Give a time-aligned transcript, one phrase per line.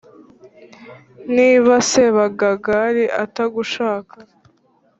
[1.35, 4.15] Niba Sebagangali atagushaka